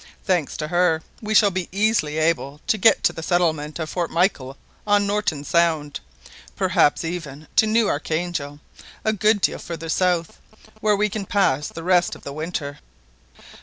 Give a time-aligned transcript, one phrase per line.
[0.23, 4.09] Thanks to her, we shall be easily able to get to the settlement of Fort
[4.09, 5.99] Michael on Norton Sound,
[6.55, 8.57] perhaps even to New Archangel,
[9.05, 10.39] a good deal farther south,
[10.79, 12.79] where we can pass the rest of the winter."